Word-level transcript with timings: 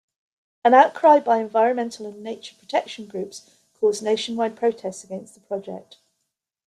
An 0.65 0.73
outcry 0.73 1.19
by 1.19 1.37
environmental 1.37 2.07
and 2.07 2.23
nature 2.23 2.55
protection 2.57 3.05
groups 3.05 3.51
caused 3.79 4.01
nationwide 4.01 4.55
protests 4.55 5.03
against 5.03 5.35
the 5.35 5.41
project. 5.41 5.97